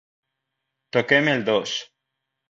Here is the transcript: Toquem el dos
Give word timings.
Toquem 0.97 1.29
el 1.35 1.45
dos 1.51 1.77